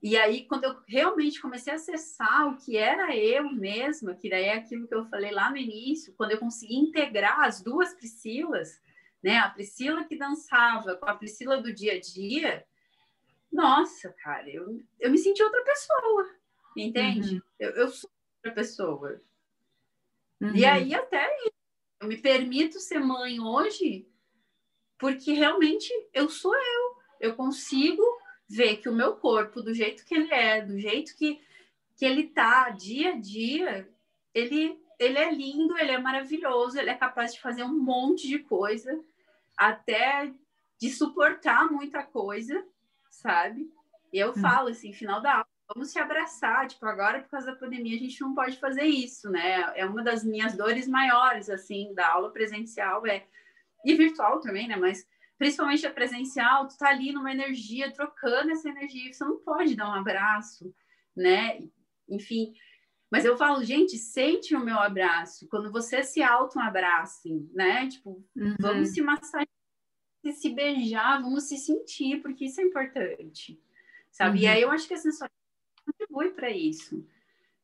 [0.00, 4.44] E aí, quando eu realmente comecei a acessar o que era eu mesma, que daí
[4.44, 8.80] é aquilo que eu falei lá no início, quando eu consegui integrar as duas Priscilas,
[9.20, 9.38] né?
[9.38, 12.64] A Priscila que dançava com a Priscila do dia a dia,
[13.52, 16.30] nossa, cara, eu, eu me senti outra pessoa,
[16.76, 17.36] entende?
[17.36, 17.42] Uhum.
[17.58, 19.20] Eu, eu sou outra pessoa.
[20.40, 20.54] Uhum.
[20.54, 21.28] E aí, até
[22.00, 24.06] eu me permito ser mãe hoje,
[24.98, 26.98] porque realmente eu sou eu.
[27.20, 28.02] Eu consigo
[28.48, 31.40] ver que o meu corpo, do jeito que ele é, do jeito que,
[31.96, 33.88] que ele tá, dia a dia,
[34.32, 38.38] ele, ele é lindo, ele é maravilhoso, ele é capaz de fazer um monte de
[38.38, 39.02] coisa,
[39.56, 40.32] até
[40.78, 42.64] de suportar muita coisa
[43.10, 43.70] sabe?
[44.12, 44.40] E eu hum.
[44.40, 47.98] falo assim, final da aula, vamos se abraçar, tipo, agora por causa da pandemia a
[47.98, 49.72] gente não pode fazer isso, né?
[49.76, 53.26] É uma das minhas dores maiores, assim, da aula presencial, é
[53.84, 54.76] e virtual também, né?
[54.76, 55.06] Mas
[55.38, 59.88] principalmente a presencial, tu tá ali numa energia, trocando essa energia, você não pode dar
[59.88, 60.74] um abraço,
[61.16, 61.60] né?
[62.08, 62.54] Enfim,
[63.10, 65.48] mas eu falo, gente, sente o meu abraço.
[65.48, 67.88] Quando você se auto-abracem, né?
[67.88, 68.56] Tipo, uhum.
[68.60, 69.46] vamos se massagear
[70.32, 73.60] se beijar, vamos se sentir, porque isso é importante,
[74.10, 74.38] sabe?
[74.38, 74.44] Uhum.
[74.44, 75.32] E aí eu acho que a sensualidade
[75.84, 77.06] contribui para isso,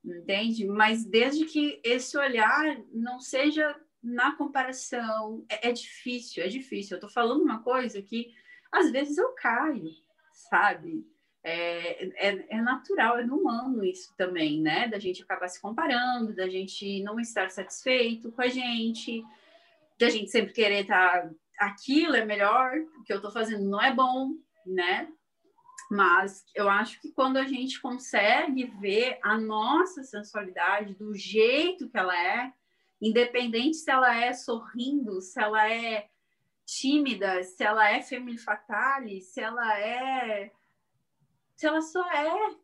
[0.05, 0.67] entende?
[0.67, 6.97] Mas desde que esse olhar não seja na comparação, é, é difícil, é difícil.
[6.97, 8.35] Eu tô falando uma coisa que
[8.71, 9.91] às vezes eu caio,
[10.33, 11.07] sabe?
[11.43, 14.89] É, é, é, natural, é humano isso também, né?
[14.89, 19.23] Da gente acabar se comparando, da gente não estar satisfeito com a gente,
[19.99, 23.81] da gente sempre querer estar tá aquilo é melhor, o que eu estou fazendo não
[23.81, 24.31] é bom,
[24.67, 25.09] né?
[25.91, 31.97] Mas eu acho que quando a gente consegue ver a nossa sensualidade do jeito que
[31.97, 32.53] ela é,
[33.01, 36.09] independente se ela é sorrindo, se ela é
[36.67, 40.51] tímida, se ela é family fatale, se ela é.
[41.55, 42.57] Se ela só é,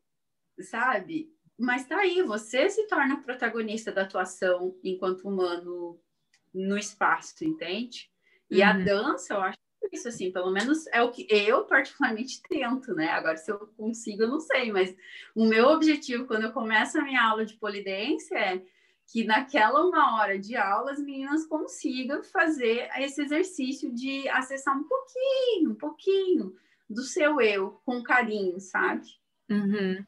[0.62, 1.33] sabe?
[1.59, 6.00] Mas tá aí, você se torna protagonista da atuação enquanto humano
[6.53, 8.10] no espaço, entende?
[8.51, 8.69] E uhum.
[8.69, 9.59] a dança, eu acho
[9.93, 13.09] isso, assim, pelo menos é o que eu particularmente tento, né?
[13.09, 14.95] Agora, se eu consigo, eu não sei, mas
[15.35, 18.63] o meu objetivo quando eu começo a minha aula de polidência é
[19.07, 24.85] que naquela uma hora de aula as meninas consigam fazer esse exercício de acessar um
[24.85, 26.55] pouquinho, um pouquinho
[26.89, 29.07] do seu eu com carinho, sabe?
[29.49, 30.05] Uhum.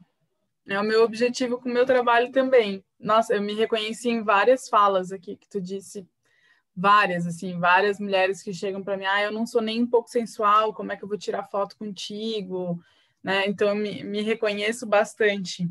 [0.66, 2.85] É o meu objetivo com o meu trabalho também.
[2.98, 6.07] Nossa, eu me reconheci em várias falas aqui que tu disse,
[6.74, 10.08] várias, assim, várias mulheres que chegam para mim, ah, eu não sou nem um pouco
[10.08, 12.82] sensual, como é que eu vou tirar foto contigo?
[13.22, 13.46] Né?
[13.46, 15.68] Então, eu me, me reconheço bastante.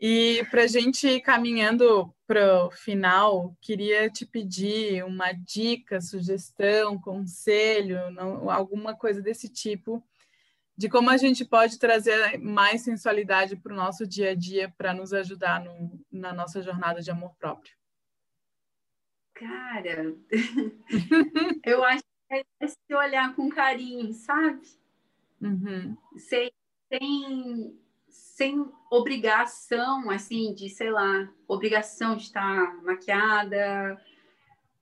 [0.00, 6.98] E para a gente ir caminhando para o final, queria te pedir uma dica, sugestão,
[6.98, 10.02] conselho, não, alguma coisa desse tipo,
[10.76, 14.92] de como a gente pode trazer mais sensualidade para o nosso dia a dia para
[14.92, 17.72] nos ajudar no, na nossa jornada de amor próprio.
[19.34, 20.14] Cara,
[21.64, 24.62] eu acho que é se olhar com carinho, sabe?
[25.40, 25.96] Uhum.
[26.16, 26.52] Sem,
[26.88, 33.98] sem sem obrigação, assim, de, sei lá, obrigação de estar maquiada.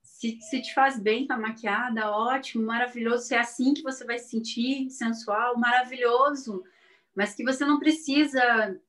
[0.02, 3.24] Se, se te faz bem estar maquiada, ótimo, maravilhoso.
[3.24, 6.64] Se é assim que você vai se sentir sensual, maravilhoso.
[7.14, 8.80] Mas que você não precisa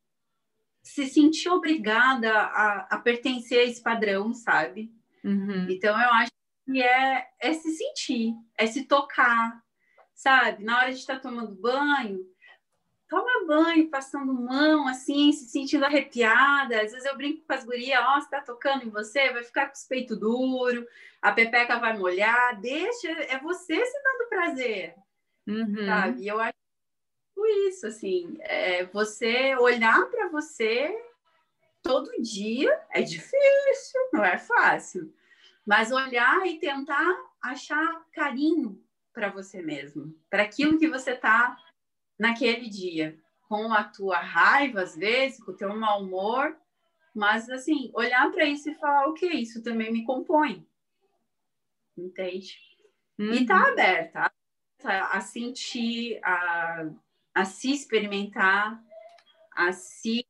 [0.81, 4.91] se sentir obrigada a, a pertencer a esse padrão, sabe?
[5.23, 5.67] Uhum.
[5.69, 6.31] Então, eu acho
[6.65, 9.61] que é, é se sentir, é se tocar,
[10.13, 10.63] sabe?
[10.63, 12.25] Na hora de estar tomando banho,
[13.11, 16.81] toma banho, passando mão, assim, se sentindo arrepiada.
[16.81, 19.43] Às vezes eu brinco com as gurias, ó, oh, você tá tocando em você, vai
[19.43, 20.85] ficar com os peitos duros,
[21.21, 24.95] a pepeca vai molhar, deixa, é você se dando prazer,
[25.45, 25.85] uhum.
[25.85, 26.23] sabe?
[26.23, 26.53] E eu acho
[27.67, 30.95] isso, assim, é você olhar para você
[31.81, 35.13] todo dia é difícil, não é fácil,
[35.65, 38.81] mas olhar e tentar achar carinho
[39.13, 41.57] para você mesmo, para aquilo que você está
[42.17, 46.55] naquele dia, com a tua raiva, às vezes, com o teu mau humor,
[47.13, 50.65] mas assim, olhar para isso e falar, ok, isso também me compõe.
[51.97, 52.57] Entende?
[53.19, 53.33] Uhum.
[53.33, 54.31] E tá aberta
[54.83, 56.89] a, a sentir, a,
[57.33, 58.81] a se experimentar,
[59.51, 60.25] a se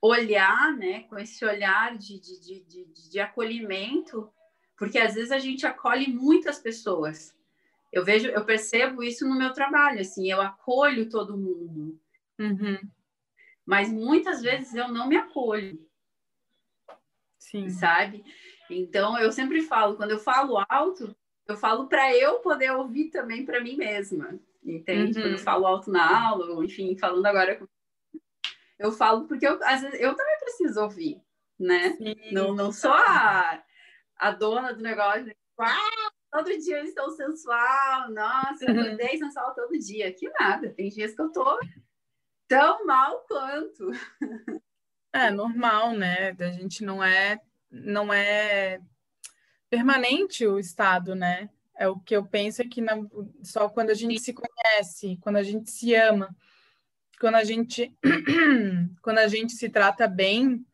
[0.00, 4.30] olhar, né, com esse olhar de, de, de, de, acolhimento,
[4.76, 7.34] porque às vezes a gente acolhe muitas pessoas,
[7.92, 11.98] eu vejo, eu percebo isso no meu trabalho, assim, eu acolho todo mundo.
[12.38, 12.78] Uhum.
[13.64, 15.78] Mas muitas vezes eu não me acolho.
[17.38, 17.68] Sim.
[17.68, 18.24] Sabe?
[18.68, 21.14] Então eu sempre falo, quando eu falo alto,
[21.46, 24.40] eu falo para eu poder ouvir também para mim mesma.
[24.64, 25.18] Entende?
[25.18, 25.24] Uhum.
[25.24, 27.60] Quando eu falo alto na aula, ou enfim, falando agora
[28.78, 31.20] eu falo porque eu, às vezes eu também preciso ouvir,
[31.58, 31.90] né?
[31.96, 32.14] Sim.
[32.32, 33.62] Não, não sou a,
[34.16, 39.78] a dona do negócio, ah, todo dia eu estou sensual, nossa, eu acordei sensual todo
[39.78, 40.12] dia.
[40.12, 41.58] Que nada, tem dias que eu tô
[42.48, 43.90] tão mal quanto.
[45.12, 46.30] É normal, né?
[46.40, 48.80] A gente não é não é
[49.70, 51.48] permanente o estado, né?
[51.76, 52.80] É o que eu penso é que
[53.42, 54.24] só quando a gente Sim.
[54.24, 56.34] se conhece, quando a gente se ama,
[57.18, 57.96] quando a gente
[59.02, 60.64] quando a gente se trata bem,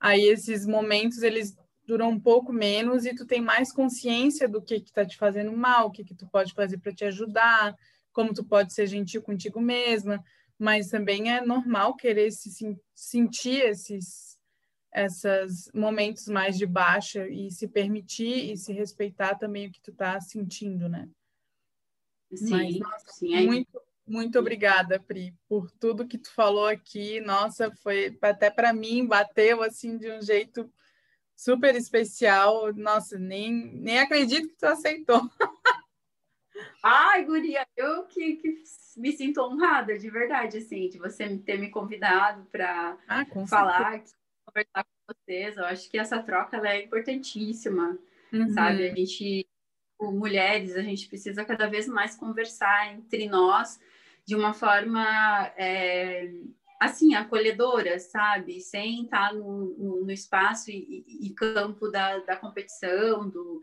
[0.00, 1.56] aí esses momentos eles
[1.86, 5.86] duram um pouco menos e tu tem mais consciência do que está te fazendo mal,
[5.86, 7.76] o que, que tu pode fazer para te ajudar,
[8.12, 10.22] como tu pode ser gentil contigo mesma,
[10.58, 12.50] mas também é normal querer se
[12.94, 14.36] sentir esses
[14.94, 19.90] esses momentos mais de baixa e se permitir e se respeitar também o que tu
[19.90, 21.06] está sentindo, né?
[22.34, 23.34] Sim, mas, nossa, sim.
[23.34, 23.42] É...
[23.42, 27.20] Muito, muito obrigada, Pri, por tudo que tu falou aqui.
[27.20, 30.72] Nossa, foi até para mim bateu assim de um jeito
[31.34, 32.72] super especial.
[32.72, 35.20] Nossa, nem, nem acredito que tu aceitou.
[36.82, 38.62] Ai, guria, eu que, que
[38.96, 44.02] me sinto honrada, de verdade, assim, de você ter me convidado para ah, falar,
[44.46, 45.56] conversar com vocês.
[45.56, 47.98] Eu acho que essa troca é importantíssima,
[48.32, 48.48] uhum.
[48.50, 48.88] sabe?
[48.88, 49.46] A gente,
[50.00, 53.78] mulheres, a gente precisa cada vez mais conversar entre nós
[54.26, 55.04] de uma forma
[55.56, 56.28] é,
[56.80, 58.60] assim, acolhedora, sabe?
[58.60, 63.60] Sem estar no, no, no espaço e, e, campo da, da competição, do,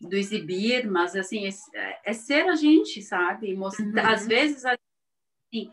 [0.00, 3.54] do exibir, mas assim, é, é ser a gente, sabe?
[3.54, 4.12] Mostrar, uhum.
[4.12, 5.70] Às vezes, assim,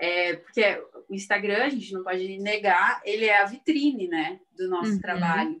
[0.00, 0.62] é, porque
[1.08, 5.00] o Instagram, a gente não pode negar, ele é a vitrine, né, do nosso uhum.
[5.00, 5.60] trabalho.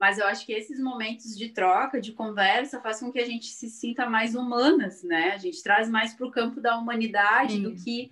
[0.00, 3.48] Mas eu acho que esses momentos de troca, de conversa, faz com que a gente
[3.48, 5.32] se sinta mais humanas, né?
[5.32, 8.10] A gente traz mais para o campo da humanidade do que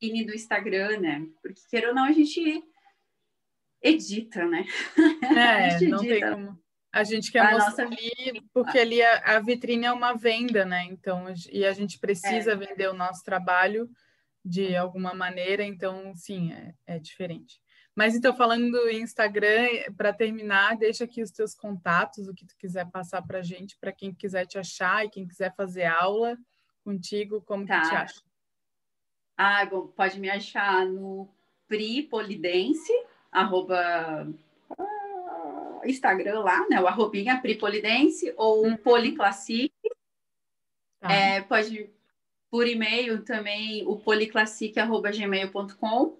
[0.00, 1.26] vitrine do Instagram, né?
[1.42, 2.62] Porque, queira ou não, a gente
[3.82, 4.64] edita, né?
[5.36, 5.90] É, edita.
[5.90, 6.60] não tem como.
[6.92, 10.84] A gente quer a mostrar ali, porque ali a, a, vitrine é uma venda, né?
[10.84, 12.56] Então, e a gente precisa é.
[12.56, 13.88] vender o nosso trabalho
[14.44, 17.60] de alguma maneira, então, sim, é, é diferente.
[18.00, 22.56] Mas então, falando do Instagram, para terminar, deixa aqui os teus contatos, o que tu
[22.56, 26.38] quiser passar para a gente, para quem quiser te achar e quem quiser fazer aula
[26.82, 27.78] contigo, como tá.
[27.78, 28.22] que te acha?
[29.36, 31.28] Ah, bom, pode me achar no
[31.68, 32.90] Pri Polidense,
[33.30, 34.26] arroba
[34.70, 36.80] uh, Instagram lá, né?
[36.80, 38.78] O arrobinha Pri Polidense ou hum.
[38.78, 39.74] Policlassic.
[41.00, 41.12] Tá.
[41.12, 41.90] É, pode
[42.50, 46.19] por e-mail também, o policlassic.gmail.com.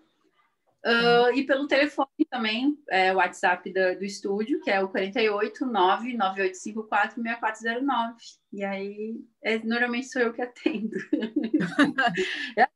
[0.84, 5.66] Uh, e pelo telefone também, é, o WhatsApp do, do estúdio, que é o 48
[5.66, 8.16] 99854 6409.
[8.52, 10.96] E aí, é, normalmente sou eu que atendo.
[12.56, 12.66] eu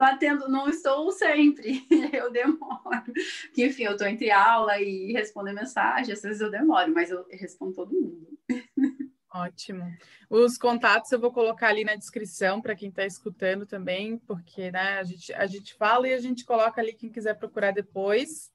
[0.00, 3.04] atendo, não estou sempre, eu demoro.
[3.52, 7.26] Que, enfim, eu estou entre aula e responder mensagem, às vezes eu demoro, mas eu
[7.30, 8.38] respondo todo mundo.
[9.34, 9.92] Ótimo.
[10.30, 15.00] Os contatos eu vou colocar ali na descrição para quem está escutando também, porque né,
[15.00, 18.52] a, gente, a gente fala e a gente coloca ali quem quiser procurar depois.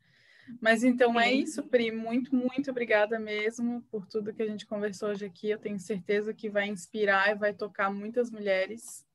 [0.61, 1.91] Mas então é isso, Pri.
[1.91, 5.49] Muito, muito obrigada mesmo por tudo que a gente conversou hoje aqui.
[5.49, 9.05] Eu tenho certeza que vai inspirar e vai tocar muitas mulheres.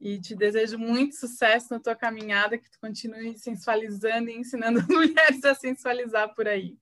[0.00, 4.88] E te desejo muito sucesso na tua caminhada, que tu continue sensualizando e ensinando as
[4.88, 6.78] mulheres a sensualizar por aí.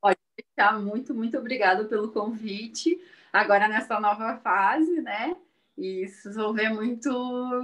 [0.00, 3.00] Pode ficar muito, muito obrigada pelo convite.
[3.32, 5.36] Agora nessa nova fase, né?
[5.78, 7.10] E vocês ver muito,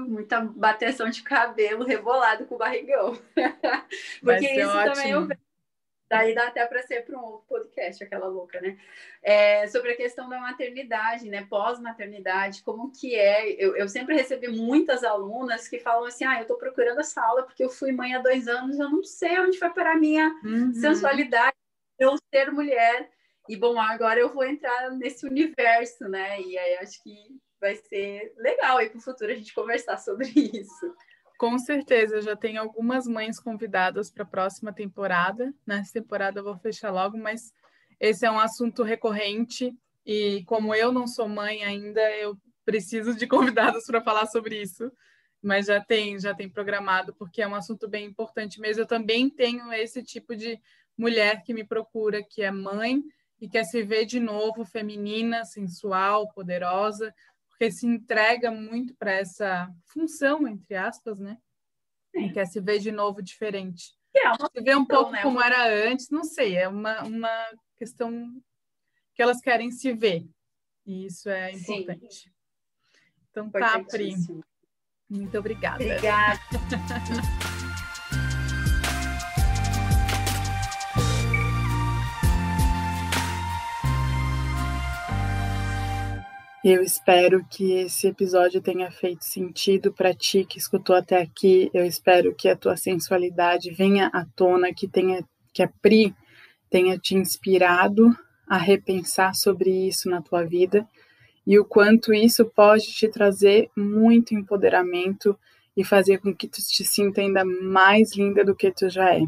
[0.09, 3.19] muita bateção de cabelo rebolado com o barrigão.
[4.23, 4.95] Porque isso ótimo.
[4.95, 5.47] também eu vejo.
[6.09, 8.79] Daí dá até para ser para um outro podcast, aquela louca, né?
[9.21, 11.45] É, sobre a questão da maternidade, né?
[11.51, 13.51] Pós-maternidade, como que é?
[13.53, 17.43] Eu, eu, sempre recebi muitas alunas que falam assim: ah, eu estou procurando essa aula
[17.43, 20.29] porque eu fui mãe há dois anos, eu não sei onde vai parar a minha
[20.45, 20.73] uhum.
[20.73, 21.57] sensualidade,
[21.99, 23.11] eu ser mulher.
[23.49, 26.41] E bom, agora eu vou entrar nesse universo, né?
[26.41, 27.15] E aí acho que
[27.61, 30.95] vai ser legal aí para o futuro a gente conversar sobre isso.
[31.39, 35.53] Com certeza, já tem algumas mães convidadas para a próxima temporada.
[35.67, 37.53] Nessa temporada eu vou fechar logo, mas
[38.01, 43.27] esse é um assunto recorrente e como eu não sou mãe ainda, eu preciso de
[43.27, 44.91] convidados para falar sobre isso.
[45.43, 48.83] Mas já tem, já tem programado porque é um assunto bem importante mesmo.
[48.83, 50.59] Eu também tenho esse tipo de
[50.97, 53.03] mulher que me procura, que é mãe
[53.41, 57.15] e quer se ver de novo feminina, sensual, poderosa,
[57.49, 61.39] porque se entrega muito para essa função, entre aspas, né?
[62.15, 63.95] E quer se ver de novo diferente.
[64.15, 65.23] É se vê um pouco né?
[65.23, 68.31] como era antes, não sei, é uma, uma questão
[69.15, 70.27] que elas querem se ver.
[70.87, 72.15] E isso é importante.
[72.15, 72.31] Sim.
[73.31, 74.15] Então tá, Pri.
[75.09, 75.85] Muito obrigada.
[75.85, 76.41] Obrigada.
[86.69, 91.71] Eu espero que esse episódio tenha feito sentido para ti que escutou até aqui.
[91.73, 96.13] Eu espero que a tua sensualidade venha à tona, que tenha que a Pri
[96.69, 98.11] tenha te inspirado
[98.49, 100.85] a repensar sobre isso na tua vida
[101.47, 105.39] e o quanto isso pode te trazer muito empoderamento
[105.77, 109.23] e fazer com que tu te sinta ainda mais linda do que tu já é.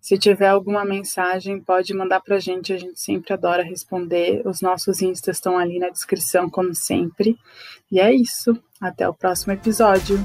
[0.00, 4.42] Se tiver alguma mensagem, pode mandar para a gente, a gente sempre adora responder.
[4.46, 7.38] Os nossos instas estão ali na descrição, como sempre.
[7.92, 8.56] E é isso.
[8.80, 10.18] Até o próximo episódio.